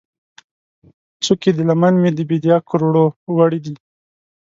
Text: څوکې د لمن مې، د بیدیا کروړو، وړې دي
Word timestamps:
څوکې 1.23 1.51
د 1.57 1.59
لمن 1.69 1.93
مې، 2.01 2.11
د 2.13 2.19
بیدیا 2.29 2.57
کروړو، 2.67 3.05
وړې 3.37 3.59
دي 3.65 3.75